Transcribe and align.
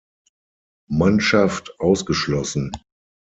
Mannschaft 0.89 1.75
ausgeschlossen. 1.79 2.71